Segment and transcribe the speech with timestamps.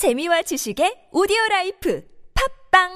[0.00, 2.00] 재미와 지식의 오디오 라이프
[2.32, 2.88] 팝빵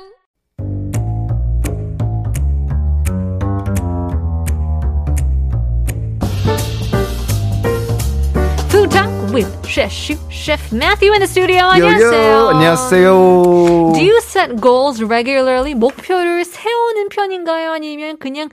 [8.70, 9.92] Food Talk with Chef
[10.30, 11.76] Chef Matthew in the studio.
[11.76, 13.92] 요요 안녕하세요.
[13.92, 15.74] Do you set goals regularly?
[15.74, 17.72] 목표를 세우는 편인가요?
[17.72, 18.48] 아니면 그냥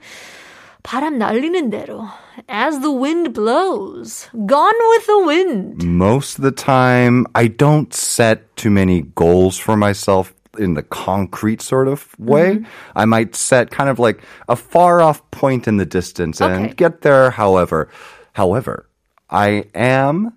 [0.83, 2.07] 바람 날리는 대로
[2.47, 5.83] as the wind blows, gone with the wind.
[5.83, 11.61] Most of the time, I don't set too many goals for myself in the concrete
[11.61, 12.57] sort of way.
[12.57, 12.65] Mm-hmm.
[12.95, 16.73] I might set kind of like a far off point in the distance and Okay.
[16.75, 17.31] get there.
[17.31, 17.89] However,
[18.33, 18.87] however,
[19.29, 20.33] I am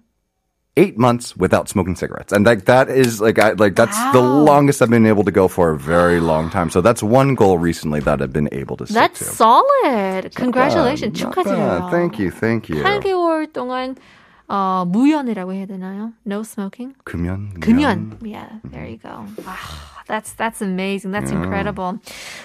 [0.77, 4.45] eight months without smoking cigarettes, and like that is like I like that's the Wow.
[4.47, 6.71] longest I've been able to go for a very long time.
[6.71, 9.25] So that's one goal recently that I've been able to stick That's to.
[9.25, 10.35] solid.
[10.35, 11.21] Congratulations.
[11.21, 11.91] Not 축하드려요.
[11.91, 11.91] bad.
[11.91, 12.83] Thank you, thank you.
[12.83, 13.97] 8개월 동안
[14.49, 16.13] 어, 무연이라고 해야 되나요?
[16.27, 16.95] No smoking?
[17.05, 18.19] 금연, 금연.
[18.23, 19.23] Yeah, there you go.
[19.47, 19.55] Wow,
[20.11, 21.13] that's that's amazing.
[21.13, 22.01] That's incredible.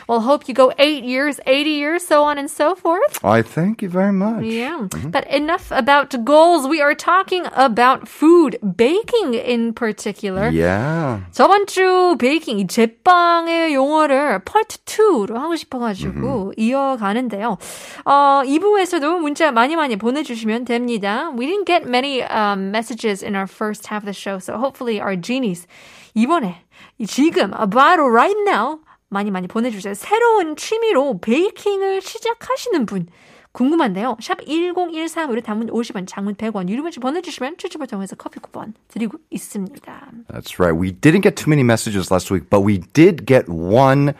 [0.07, 3.17] Well, hope you go eight years, eighty years, so on and so forth.
[3.25, 4.45] I thank you very much.
[4.45, 4.87] Yeah.
[5.09, 6.67] But enough about goals.
[6.67, 10.49] We are talking about food, baking in particular.
[10.49, 11.25] Yeah.
[11.33, 17.57] 저번 주 베이킹 이 제빵의 용어를 파트 2로 하고 싶어가지고 이어가는데요.
[18.05, 21.31] 어, 2부에서도 문자 많이 많이 보내주시면 됩니다.
[21.35, 25.01] We didn't get many um, messages in our first half of the show, so hopefully
[25.01, 25.65] our genies
[26.15, 26.68] 이번에 이
[27.07, 29.93] 지금 바로 right now 많이 많이 보내주세요.
[29.93, 33.07] 새로운 취미로 베이킹을 시작하시는 분
[33.55, 34.17] 궁금한데요.
[34.19, 40.11] 샵 1013으로 단문 50원, 장문 100원, 유료 문자 보내주시면 추첨을 통해서 커피 쿠폰 드리고 있습니다.
[40.27, 40.77] That's right.
[40.77, 44.13] We didn't get too many messages last week, but we did get one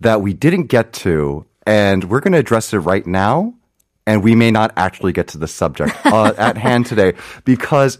[0.00, 3.54] that we didn't get to, and we're going to address it right now.
[4.06, 7.98] And we may not actually get to the subject uh, at hand today because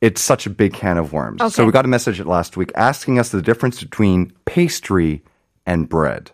[0.00, 1.40] it's such a big can of worms.
[1.40, 1.64] So Okay.
[1.66, 5.22] we got a message last week asking us the difference between pastry
[5.66, 6.30] and bread.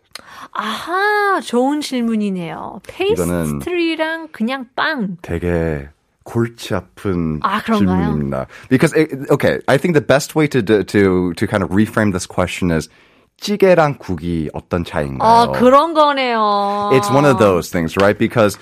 [0.52, 2.80] 아하, 좋은 질문이네요.
[2.84, 5.16] 이거는- 페이스트리랑 그냥 빵.
[5.22, 5.88] 되게
[6.24, 7.78] 골치 아픈 아, 그런가요?
[8.12, 8.46] 질문입니다.
[8.68, 12.26] Because it, okay, I think the best way to to to kind of reframe this
[12.26, 12.88] question is
[13.38, 15.28] 찌개랑 국이 어떤 차이인가요?
[15.28, 16.90] 어, 그런 거네요.
[16.92, 18.16] It's one of those things, right?
[18.16, 18.56] Because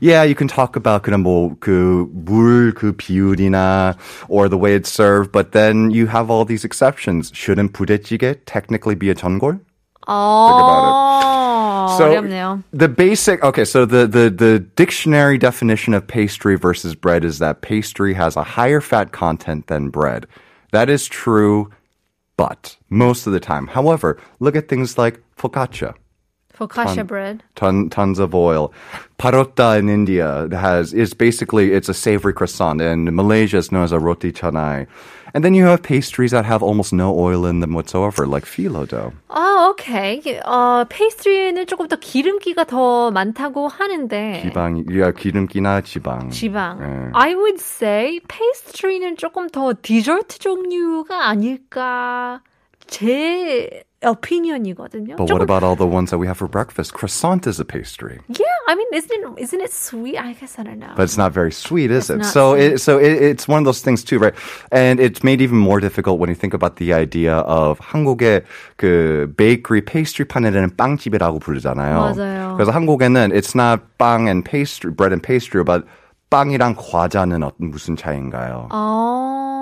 [0.00, 3.96] yeah, you can talk about 그냥 뭐그물그 비율이나
[4.28, 7.30] or the way it's served, but then you have all these exceptions.
[7.32, 9.60] Shouldn't 부대찌개 technically be a 전골?
[10.06, 12.62] 어, So 어렵네요.
[12.72, 17.62] the basic okay, so the, the the dictionary definition of pastry versus bread is that
[17.62, 20.26] pastry has a higher fat content than bread.
[20.72, 21.70] That is true,
[22.41, 23.67] but most of the time.
[23.67, 25.93] However, look at things like focaccia.
[26.51, 27.43] Focaccia bread.
[27.53, 28.73] Ton, tons of oil.
[29.19, 33.91] Parotta in India has is basically it's a savory croissant, and Malaysia is known as
[33.91, 34.87] a roti canai.
[35.34, 38.86] And then you have pastries that have almost no oil in them whatsoever, like phyllo
[38.86, 39.12] dough.
[39.28, 40.20] 아, 오케이.
[40.44, 44.40] 어, 페이스트리는 조금 더 기름기가 더 많다고 하는데.
[44.42, 46.30] 지방, yeah, 기름기나 지방.
[46.30, 46.78] 지방.
[46.80, 47.10] 예.
[47.12, 52.40] I would say 페이스트리는 조금 더 디저트 종류가 아닐까.
[52.90, 55.16] 제 opinion이거든요.
[55.16, 56.92] But 조금- what about all the ones that we have for breakfast?
[56.94, 60.16] Croissant is a pastry, Yeah, I mean, isn't it, isn't it sweet?
[60.18, 60.94] I guess I don't know.
[60.94, 62.16] but it's not very sweet, is It's it?
[62.22, 62.62] not So, sweet.
[62.62, 64.34] it, so it, it's one of those things too, right?
[64.70, 68.44] And it's made even more difficult when you think about the idea of 한국의
[68.76, 72.14] 그 bakery pastry 파는 데는 빵집이라고 부르잖아요.
[72.14, 72.54] 맞아요.
[72.56, 75.82] 그래서 한국에는 it's not 빵 and pastry, bread and pastry, but
[76.30, 78.68] 빵이랑 과자는 어떤 무슨 차이인가요?
[78.70, 79.59] 어.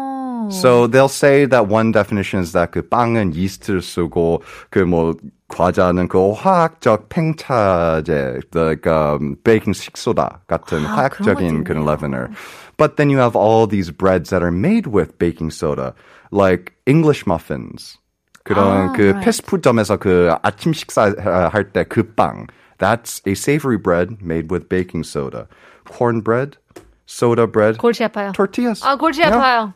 [0.51, 5.15] So they'll say that one definition is that 그 빵은 yeast를 쓰고 그뭐
[5.49, 12.29] 과자는 그 화학적 팽창제, 그러니까 베이킹 um, 식소다 같은 아, 화학적인 그런 leavener.
[12.77, 15.93] But then you have all these breads that are made with baking soda,
[16.31, 17.97] like English muffins.
[18.45, 19.25] 그런 아, 그 right.
[19.25, 22.47] 패스트푸드점에서 그 아침 식사할 때 그 빵.
[22.77, 25.47] That's a savory bread made with baking soda.
[25.85, 26.57] Cornbread,
[27.05, 28.31] soda bread, 골치 아파요.
[28.33, 28.81] tortillas.
[28.85, 29.35] 아, 골치 yeah.
[29.35, 29.73] 아파요.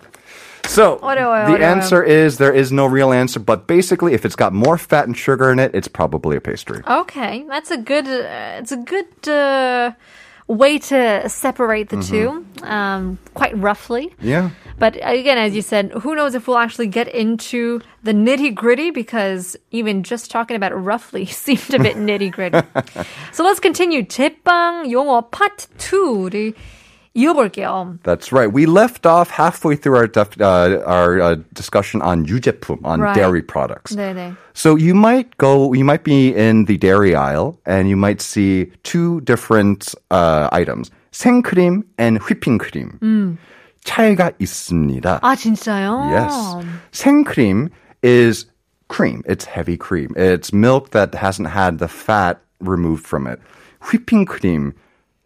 [0.66, 1.60] So 어려워요, the 어려워요.
[1.60, 5.16] answer is there is no real answer, but basically, if it's got more fat and
[5.16, 6.82] sugar in it, it's probably a pastry.
[6.86, 8.06] Okay, that's a good.
[8.06, 9.92] Uh, it's a good uh,
[10.46, 14.14] way to separate the two, um, quite roughly.
[14.20, 14.50] Yeah.
[14.78, 18.90] But again, as you said, who knows if we'll actually get into the nitty gritty
[18.90, 22.60] because even just talking about it roughly seemed a bit nitty gritty.
[23.32, 24.04] so let's continue.
[24.04, 26.54] 제빵 용어 part 2를
[27.14, 27.98] 이어볼게요.
[28.04, 28.52] That's right.
[28.52, 33.14] We left off halfway through our def- uh, our uh, discussion on 유제품, on Right.
[33.14, 33.96] dairy products.
[33.96, 34.36] 네네.
[34.54, 38.70] So you might go, you might be in the dairy aisle, and you might see
[38.84, 43.38] two different uh, items: 생크림 and whipping cream.
[43.84, 45.20] 차이가 있습니다.
[45.22, 46.12] 아, 진짜요?
[46.12, 46.34] Yes.
[46.92, 47.70] 생크림
[48.02, 48.46] is
[48.88, 49.22] cream.
[49.26, 50.10] It's heavy cream.
[50.14, 53.40] It's milk that hasn't had the fat removed from it.
[53.90, 54.74] Whipping cream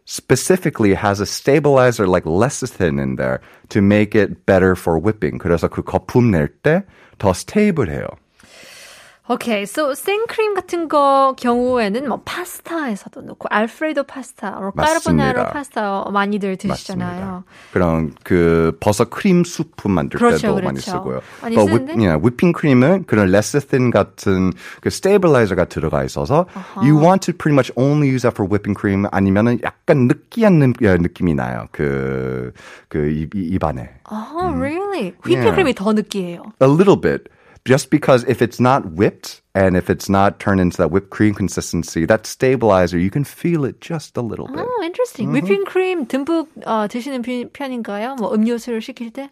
[0.07, 3.39] specifically has a stabilizer like lecithin in there
[3.69, 5.39] to make it better for whipping.
[5.39, 6.83] 그래서 그 거품 낼 때
[7.19, 8.07] 더 스테이블해요.
[9.30, 15.52] 오케이, so 생크림 같은 거 경우에는 뭐 파스타에서도 넣고 알프레도 파스타, 뭐 까르보나라 맞습니다.
[15.52, 17.44] 파스타 많이들 드시잖아요.
[17.72, 20.66] 그런 그 버섯 크림 수프 만들 그렇죠, 때도 그렇죠.
[20.66, 21.20] 많이 쓰고요.
[21.42, 21.92] 많이 But 쓰는데?
[21.92, 26.46] whip, yeah, whipping cream은 그런 레시틴 같은 그 스테이블라이저가 들어가 있어서
[26.76, 30.72] you want to pretty much only use that for whipping cream 아니면은 약간 느끼한 느,
[30.80, 31.66] 예, 느낌이 나요.
[31.72, 32.52] 그,
[32.88, 33.90] 그 입, 입안에.
[34.10, 35.12] Oh, really?
[35.22, 35.50] 휘핑 Yeah.
[35.52, 36.42] 크림이 더 느끼해요.
[36.62, 37.28] A little bit.
[37.67, 41.33] Just because if it's not whipped and if it's not turned into that whipped cream
[41.33, 44.59] consistency, that stabilizer, you can feel it just a little bit.
[44.67, 45.31] Oh, interesting.
[45.31, 48.15] 휘핑 크림 듬뿍 어, 드시는 편- 편인가요?
[48.19, 49.29] 뭐 음료수를 시킬 때?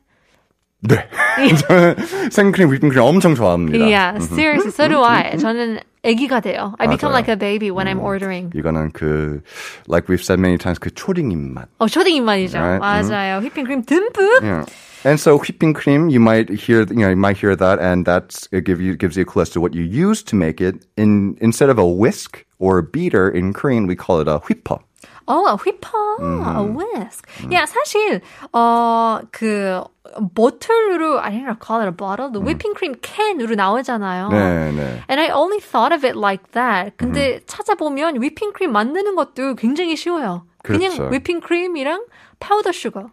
[0.82, 1.08] 네.
[1.68, 1.96] 저는
[2.32, 3.86] 생크림, whipping cream 엄청 좋아합니다.
[3.86, 5.38] Yeah, seriously, so do I.
[5.38, 6.74] 저는 아기가 돼요.
[6.80, 7.14] I become 맞아요.
[7.14, 8.50] like a baby when I'm ordering.
[8.56, 9.42] 이거는 그
[9.88, 11.68] like we've said many times 그 초딩 입맛.
[11.78, 12.58] 어, 초딩 입맛이죠.
[12.58, 13.42] Right, 맞아요.
[13.42, 14.42] 휘핑 크림 듬뿍.
[14.42, 14.66] Yeah.
[15.04, 18.48] And so whipping cream, you might hear, you know, you might hear that, and that's
[18.52, 20.86] it give you gives you a clue as to what you use to make it.
[20.98, 24.78] In instead of a whisk or a beater in Korean, we call it a whipper.
[25.27, 27.25] 어, a whipper, a whisk.
[27.53, 28.21] 야, 사실
[28.53, 29.83] 어, 그
[30.35, 34.29] 보틀로 I don't know, call it a bottle, the whipping cream can으로 나오잖아요.
[34.29, 35.03] 네, 네.
[35.09, 36.97] And I only thought of it like that.
[36.97, 40.47] 근데 찾아보면 whipping cream 만드는 것도 굉장히 쉬워요.
[40.63, 41.11] 그냥 그렇죠.
[41.11, 42.07] whipping cream이랑
[42.39, 43.11] 파우더 슈거.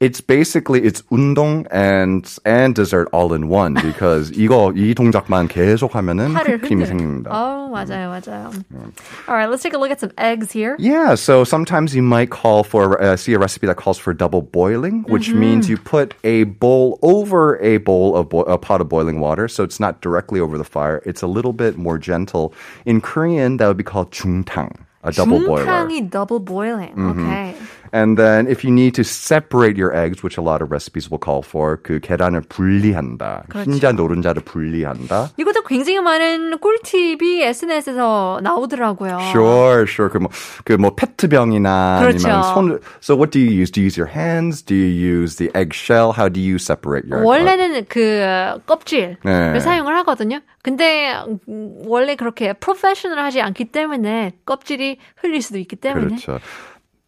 [0.00, 5.94] It's basically it's 운동 and and dessert all in one because 이거 이 동작만 계속
[5.94, 6.86] 하면은 팔을 휘핑이 흔들.
[6.86, 7.30] 생깁니다.
[7.30, 8.50] 어, 맞아요, 맞아요.
[9.28, 10.74] All right, let's take a look at some eggs here.
[10.80, 14.42] Yeah, so sometimes you might call for uh, see a recipe that calls for double
[14.42, 18.88] boiling, which means you put a bowl over a bowl of bo- a pot of
[18.88, 21.02] boiling water, so it's not directly over the fire.
[21.06, 22.52] It's a little bit more gentle.
[22.84, 24.74] In Korean, that would be called 중탕,
[25.08, 25.64] a double boiler.
[25.64, 25.90] Mm-hmm.
[25.90, 26.94] 중탕이 double boiling.
[26.96, 27.54] Okay.
[27.92, 31.20] And then if you need to separate your eggs, which a lot of recipes will
[31.20, 33.44] call for, 그 계란을 분리한다.
[33.48, 33.70] 그렇죠.
[33.70, 35.30] 흰자 노른자를 분리한다.
[35.36, 39.20] 이것도 굉장히 많은 꿀팁이 SNS에서 나오더라고요.
[39.30, 40.10] Sure, sure.
[40.10, 40.28] 그 뭐,
[40.64, 42.26] 그 뭐, 페트병이나 그렇죠.
[42.26, 43.70] 아니면 손, so what do you use?
[43.70, 44.60] Do you use your hands?
[44.60, 46.10] Do you use the eggshell?
[46.10, 47.28] How do you separate your egg?
[47.28, 49.60] 원래는 그 껍질을 네.
[49.60, 50.40] 사용을 하거든요.
[50.61, 51.13] 근데
[51.47, 56.39] 음, 원래 그렇게 프로페셔널 하지 않기 때문에 껍질이 흘릴 수도 있기 때문에 그렇죠.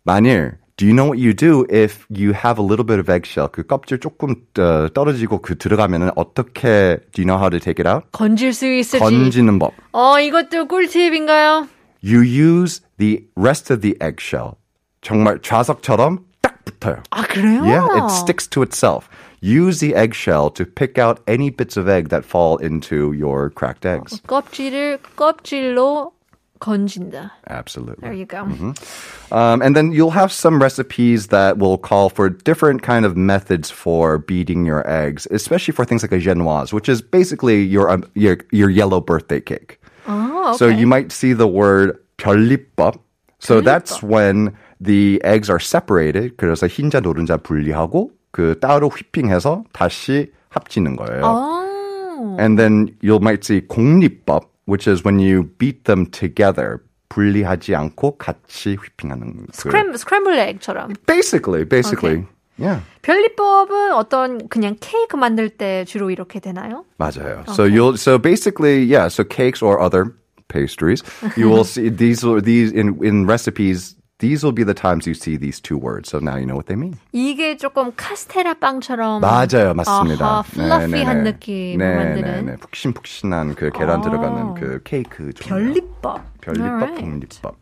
[0.04, 3.48] 만일 Do you know what you do if you have a little bit of eggshell?
[3.52, 7.88] 그 껍질 조금 어, 떨어지고 그 들어가면은 어떻게 Do you know how to take it
[7.88, 8.08] out?
[8.12, 8.98] 건질 수 있을지.
[9.04, 9.74] 건지는 법.
[9.92, 11.68] 어, 이것도 꿀팁인가요?
[12.04, 14.54] You use the rest of the eggshell.
[15.02, 17.04] 정말 좌석처럼 딱 붙어요.
[17.12, 17.62] 아, 그래요?
[17.62, 19.08] Yeah, it sticks to itself.
[19.42, 23.88] Use the eggshell to pick out any bits of egg that fall into your cracked
[23.88, 24.22] eggs.
[24.28, 26.12] 껍질을 껍질로
[26.60, 27.32] 건진다.
[27.50, 28.02] Absolutely.
[28.02, 28.46] There you go.
[28.46, 29.34] Mm-hmm.
[29.34, 33.72] Um, and then you'll have some recipes that will call for different kind of methods
[33.72, 38.04] for beating your eggs, especially for things like a genoise, which is basically your um,
[38.14, 39.82] your, your yellow birthday cake.
[40.08, 40.58] Oh, okay.
[40.58, 43.00] So you might see the word 별리법.
[43.40, 46.38] So that's when the eggs are separated.
[46.38, 51.22] 그래서 흰자 노른자 분리하고 그 따로 휘핑해서 다시 합치는 거예요.
[51.24, 52.38] Oh.
[52.40, 56.80] And then you might see 공립법, which is when you beat them together.
[57.12, 60.94] 분리하지 않고 같이 휘핑하는 그 스크램 스크램블 에그처럼.
[61.06, 62.26] Basically, basically.
[62.58, 62.82] Yeah.
[63.02, 66.86] 별리법은 어떤 그냥 케이크 만들 때 주로 이렇게 되나요?
[66.98, 67.44] 맞아요.
[67.50, 70.16] So you'll so basically, yeah, so cakes or other
[70.48, 71.04] pastries,
[71.36, 75.37] you will see these these in in recipes these will be the times you see
[75.37, 76.09] these two words.
[76.09, 76.97] So now you know what they mean.
[77.13, 80.25] 이게 조금 카스테라 빵처럼 맞아요, 맞습니다.
[80.25, 82.57] 아하, 플러피한 네, 느낌을 네, 만드는 네, 네.
[82.57, 84.03] 푹신푹신한 그 계란 아.
[84.03, 85.75] 들어가는 그 케이크 종류.
[85.75, 86.41] 별리법.
[86.41, 87.01] 별리법, Alright.
[87.05, 87.57] 공리법.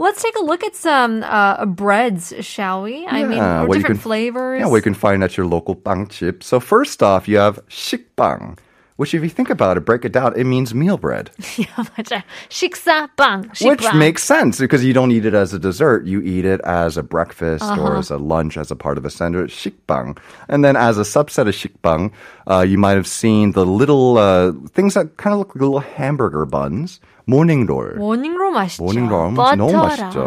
[0.00, 3.06] Let's take a look at some uh, breads, shall we?
[3.06, 4.58] I mean, Yeah, or what you different can- flavors.
[4.60, 6.42] Yeah, what you can find at your local 빵집.
[6.42, 8.56] So first off, you have 식빵,
[8.96, 11.30] which if you think about it, break it down, it means meal bread.
[11.56, 11.66] yeah,
[11.96, 12.22] 맞아.
[12.50, 13.94] 식사빵, Which 식빵.
[13.98, 16.04] makes sense because you don't eat it as a dessert.
[16.04, 17.80] You eat it as a breakfast Uh-huh.
[17.82, 19.50] or as a lunch, as a part of a sandwich.
[19.56, 20.18] 식빵.
[20.48, 22.12] And then as a subset of 식빵,
[22.46, 25.80] uh, you might have seen the little uh, things that kind of look like little
[25.80, 27.00] hamburger buns.
[27.28, 27.96] 모닝롤.
[27.96, 28.82] 모닝롤 맛있죠.
[28.82, 29.56] 모닝롤 버터랑.
[29.56, 30.18] 너무 맛있죠.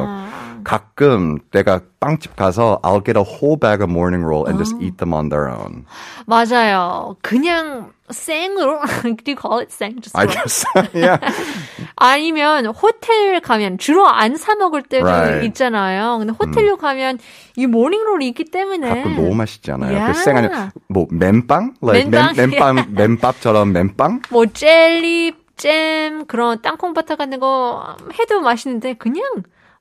[0.65, 4.99] 가끔 내가 빵집 가서 I'll get a whole bag of morning roll and just eat
[4.99, 5.85] them on their own.
[6.27, 7.17] 맞아요.
[7.23, 8.81] 그냥 생으로
[9.25, 10.01] do you call it 생?
[10.01, 10.65] Just I guess.
[10.95, 11.19] yeah.
[11.97, 15.47] 아니면 호텔 가면 주로 안 사 먹을 때도 Right.
[15.49, 16.19] 있잖아요.
[16.19, 17.19] 근데 호텔로 가면
[17.57, 19.93] 이 모닝롤이 있기 때문에 가끔 너무 맛있잖아요.
[19.93, 20.13] Yeah.
[20.13, 20.49] 그 생 아니
[20.89, 24.23] 뭐 맨빵, like 맨빵, 맨, 맨빵, 맨밥처럼 맨빵.
[24.31, 29.23] 뭐 젤리, 잼 그런 땅콩바타 같은 거 해도 맛있는데 그냥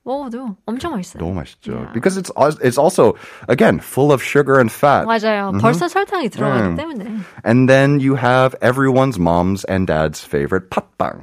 [0.10, 1.22] 먹어도 엄청 맛있어요.
[1.22, 1.72] 너무 맛있죠.
[1.72, 1.94] Yeah.
[1.94, 3.14] Because it's it's also
[3.48, 5.06] again full of sugar and fat.
[5.06, 5.54] 맞아요.
[5.62, 6.76] 벌써 설탕이 들어가기 음.
[6.76, 7.06] 때문에.
[7.46, 11.22] And then you have everyone's mom's and dad's favorite 팥빵.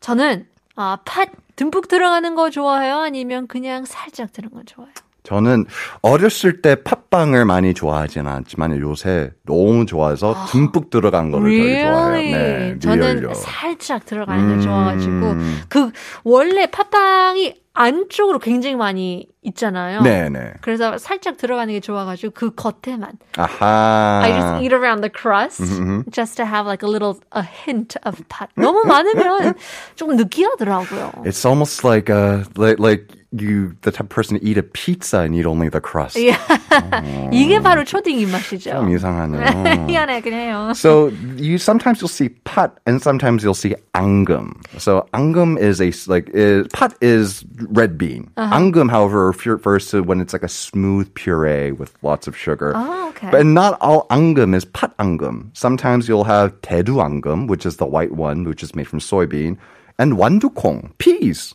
[0.00, 0.46] 저는
[0.76, 3.00] 아, 팥 듬뿍 들어가는 거 좋아해요?
[3.00, 4.94] 아니면 그냥 살짝 들어간 거 좋아해요?
[5.22, 5.66] 저는
[6.00, 12.36] 어렸을 때 팥빵을 많이 좋아하진 않지만 요새 너무 좋아해서 듬뿍 들어간 거를 되게 좋아해요.
[12.36, 13.34] 네, 저는.
[13.34, 14.60] 살짝 들어가는 걸 음.
[14.62, 15.34] 좋아가지고
[15.68, 15.92] 그
[16.24, 20.02] 원래 팥빵이 안쪽으로 굉장히 많이 있잖아요.
[20.02, 20.54] 네네.
[20.60, 23.12] 그래서 살짝 들어가는 게 좋아가지고 그 겉에만.
[23.38, 24.20] 아하.
[24.22, 26.02] I just eat around the crust mm-hmm.
[26.10, 28.50] just to have like a little a hint of pat.
[28.54, 29.54] 너무 많으면
[29.96, 31.24] 조금 느끼하더라고요.
[31.24, 35.20] It's almost like a like, like you the type of person to eat a pizza
[35.20, 36.16] and eat only the crust.
[36.16, 36.38] Yeah.
[36.72, 37.30] Oh.
[37.32, 38.70] 이게 바로 초딩 입맛이죠.
[38.70, 39.86] 좀 이상하네요.
[39.88, 40.72] 희한하긴 해요.
[40.76, 44.60] So you sometimes you'll see pat and sometimes you'll see angum.
[44.78, 48.30] So angum is a like is, pat is red bean.
[48.36, 48.54] Uh-huh.
[48.54, 52.72] Angum, however, refers to uh, when it's like a smooth puree with lots of sugar.
[52.74, 53.30] Oh, okay.
[53.30, 55.50] But not all angum is pat angum.
[55.54, 59.56] Sometimes you'll have tedu angum, which is the white one, which is made from soybean,
[59.98, 61.54] and wandukong, peas.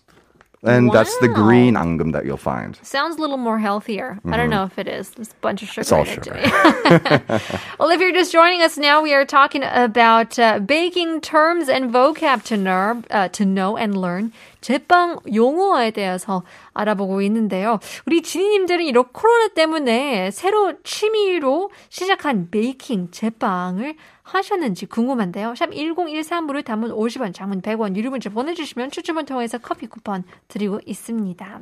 [0.65, 1.41] And that's the Wow.
[1.49, 2.77] green angum that you'll find.
[2.83, 4.21] Sounds a little more healthier.
[4.29, 5.09] I don't know if it is.
[5.17, 5.81] There's a bunch of sugar.
[5.81, 6.37] It's all in it, sugar.
[6.37, 7.49] too.
[7.79, 11.91] well, if you're just joining us now, we are talking about uh, baking terms and
[11.91, 14.33] vocab to know, uh, to know and learn.
[14.61, 16.43] 제빵 용어에 대해서
[16.75, 17.81] 알아보고 있는데요.
[18.05, 23.95] 우리 지니님들은 이런 코로나 때문에 새로 취미로 시작한 베이킹, 제빵을
[24.26, 25.54] 하셨는지 궁금한데요.
[25.56, 31.62] 샵 1013으로 단문 50원, 장문 100원, 유료 문자 보내주시면 추첨을 통해서 커피 쿠폰 드리고 있습니다.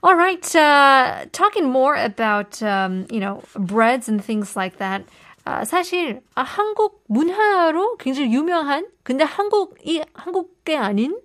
[0.00, 0.54] All right.
[0.54, 5.04] Uh, talking more about um, you know breads and things like that.
[5.44, 11.18] 아, 사실 아, 한국 문화로 굉장히 유명한 근데 한국이 한국게 아닌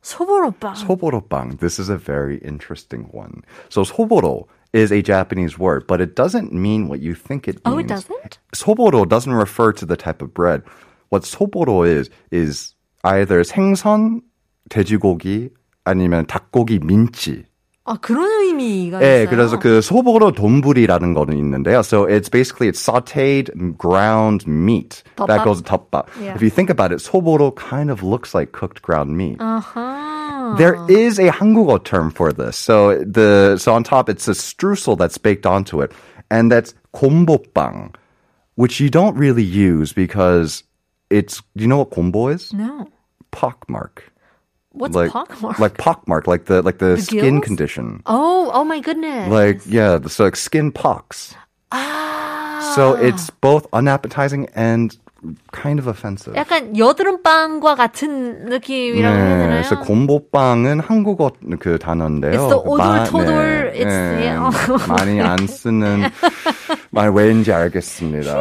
[0.00, 0.76] 소보로빵.
[0.76, 1.58] Soborobang.
[1.58, 3.42] This is a very interesting one.
[3.68, 7.75] So soboro is a Japanese word, but it doesn't mean what you think it means.
[7.75, 8.39] oh, it doesn't.
[8.55, 10.63] Soboro doesn't refer to the type of bread.
[11.09, 14.21] What soboro is is either 생선,
[14.69, 15.49] 돼지고기
[15.85, 17.45] 아니면 닭고기 민치.
[17.83, 19.29] 아 그런 의미가 네, 있어요.
[19.29, 21.79] 그래서 그 소보로 돈부리라는 거는 있는데요.
[21.79, 25.27] So it's basically it's sautéed ground meat 덮밥?
[25.27, 26.05] that goes 덮밥.
[26.21, 26.35] Yeah.
[26.35, 29.39] If you think about it, 소보로 kind of looks like cooked ground meat.
[29.39, 30.24] 아하.
[30.54, 32.56] There is a Hangugo term for this.
[32.56, 35.92] So the so on top it's a streusel that's baked onto it,
[36.30, 37.94] and that's gombobang,
[38.54, 40.62] which you don't really use because
[41.10, 42.52] it's you know what gombo is?
[42.52, 42.88] No.
[43.32, 44.02] Pockmark.
[44.70, 45.58] What's like, pockmark?
[45.58, 47.44] Like pockmark, like the like the, the skin gills?
[47.44, 48.02] condition.
[48.06, 49.30] Oh, oh my goodness.
[49.30, 51.34] Like yeah, so like skin pox.
[51.72, 52.72] Ah.
[52.74, 54.96] So it's both unappetizing and
[55.51, 56.35] kind of offensive.
[56.35, 59.49] 약간 여드름빵과 같은 느낌이라고 해야 되나요?
[59.61, 62.31] 그래서 곰보빵은 한국어 그 단어인데요.
[62.31, 64.87] It's the 마- 오돌토돌, 네, it's- 네, yeah.
[64.89, 66.09] 많이 안 쓰는
[66.89, 68.33] 말 왠지 알겠습니다.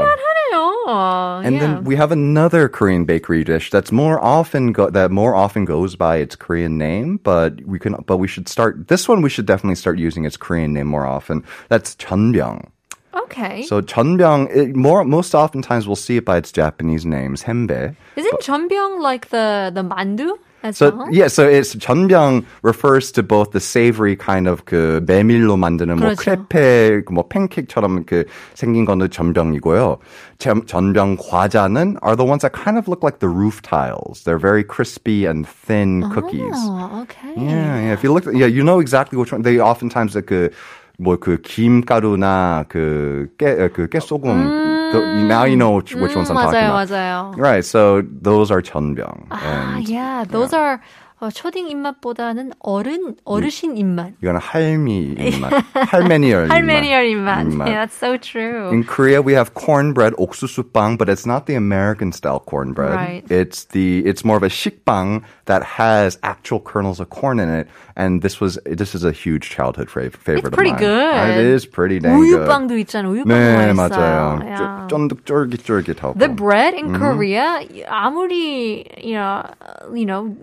[0.88, 1.60] 어, And yeah.
[1.60, 5.94] then we have another Korean bakery dish that's more often go- that more often goes
[5.94, 9.46] by its Korean name, but we can but we should start this one we should
[9.46, 11.44] definitely start using its Korean name more often.
[11.68, 12.72] That's 전병.
[13.15, 13.63] Okay.
[13.63, 17.95] So Chunbyung, it more most oftentimes we'll see it by its Japanese names, senbei.
[18.15, 20.37] Isn't but, like the the mandu?
[20.73, 21.07] so well?
[21.11, 26.05] yeah, so it's 전병 refers to both the savory kind of 그 메밀로 만드는 그렇죠.
[26.05, 29.99] 뭐 크레페, 뭐 팬케이크처럼 그 생긴 거는 전병이고요.
[30.39, 34.23] 전병 과자는 are the ones that kind of look like the roof tiles.
[34.23, 36.55] They're very crispy and thin oh, cookies.
[36.55, 37.33] Ah, okay.
[37.37, 37.93] Yeah, yeah.
[37.93, 39.43] If you look, yeah, you know exactly which one.
[39.43, 40.51] They oftentimes like 그
[40.99, 44.91] 뭐 그 김가루나 그깨그 그 깨소금.
[44.91, 46.89] the- now you know which, which ones I'm talking 맞아요, about.
[46.89, 47.37] 맞아요.
[47.37, 47.65] Right.
[47.65, 49.27] So those are 전병.
[49.31, 50.79] Ah, and yeah, those are
[51.21, 54.13] 어, 초딩 입맛보다는 어른 어르신 입맛.
[54.21, 55.63] 이거는 할미 입맛.
[55.73, 56.51] 할매니얼 입맛.
[56.51, 57.47] 할매니얼 입맛.
[57.47, 57.67] 입맛.
[57.67, 58.69] Yeah, that's so true.
[58.69, 62.93] In Korea, we have cornbread 옥수수빵, but it's not the American style cornbread.
[62.95, 63.23] Right.
[63.31, 67.69] It's the it's more of a 식빵 that has actual kernels of corn in it,
[67.95, 70.51] and this was this is a huge childhood favorite it's of mine.
[70.51, 71.29] Pretty good.
[71.39, 72.83] It is pretty dang 우유빵도 good.
[72.83, 73.07] 있잖아.
[73.07, 74.43] 우유빵 네, 맞아요.
[74.43, 74.87] Yeah.
[74.91, 76.19] 쫀득쫄깃쫄깃하고.
[76.19, 76.99] The bread in mm-hmm.
[76.99, 79.47] Korea 아무리 you know,
[79.93, 80.35] you know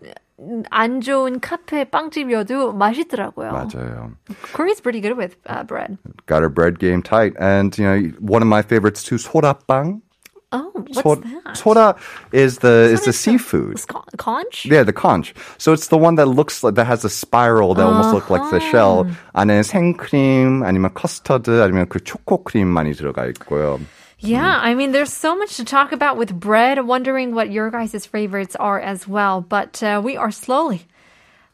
[0.70, 3.52] 안 좋은 카페 빵집이어도 맛있더라고요.
[3.52, 4.12] 맞아요.
[4.52, 5.99] Korea's pretty good with uh, bread.
[6.26, 7.34] Got our bread game tight.
[7.38, 10.00] And, you know, one of my favorites too, 소라빵.
[10.54, 11.56] Oh, what's 소, that?
[11.56, 11.96] 소라
[12.32, 13.72] is the is the is seafood.
[13.72, 14.66] It's con- conch?
[14.66, 15.32] Yeah, the conch.
[15.56, 18.44] So it's the one that looks like that has a spiral that almost look like
[18.50, 19.06] the shell.
[19.34, 23.80] 안에 생크림 아니면 커스터드 아니면 그 초코 크림 많이 들어가 있고요.
[24.22, 26.86] Yeah, I mean, there's so much to talk about with bread.
[26.86, 29.41] Wondering what your guys' favorites are as well.
[29.41, 30.88] But uh, we are slowly,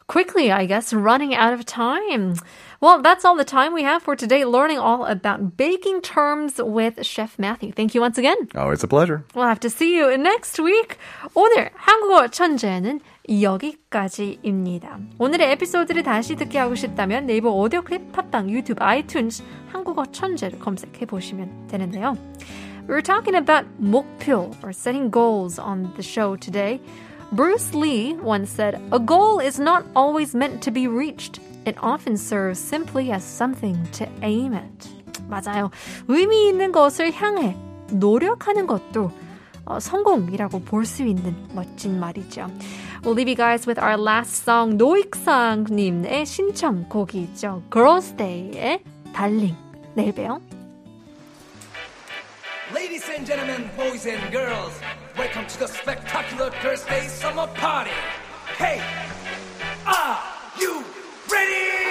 [0.06, 2.36] quickly, I guess, running out of time.
[2.80, 7.04] Well, that's all the time we have for today, learning all about baking terms with
[7.04, 7.72] Chef Matthew.
[7.72, 8.36] Thank you once again.
[8.54, 9.24] Oh, it's a pleasure.
[9.34, 10.98] We'll have to see you next week.
[11.34, 14.98] 오늘 한국어 천재는 여기까지입니다.
[15.18, 21.06] 오늘의 에피소드를 다시 듣기 하고 싶다면 네이버 오디오 클립, 팟빵, 유튜브, 아이튠즈 한국어 천재를 검색해
[21.06, 22.18] 보시면 되는데요.
[22.88, 26.80] We were talking about 목표 or setting goals on the show today.
[27.32, 31.40] Bruce Lee once said, "A goal is not always meant to be reached.
[31.64, 34.88] It often serves simply as something to aim at."
[35.28, 35.70] 맞아요.
[36.08, 37.56] 의미 있는 것을 향해
[37.90, 39.10] 노력하는 것도
[39.64, 42.48] 어, 성공이라고 볼 수 있는 멋진 말이죠.
[43.02, 47.62] We'll leave you guys with our last song 노익상님의 신청곡이죠.
[47.72, 48.82] Girls Day의
[49.14, 49.56] 달링.
[49.94, 50.40] 내일 봬요.
[53.09, 54.79] Ladies and gentlemen, boys and girls,
[55.17, 57.89] welcome to the spectacular Thursday summer party.
[58.55, 58.79] Hey,
[59.87, 60.21] are
[60.59, 60.85] you
[61.27, 61.88] ready?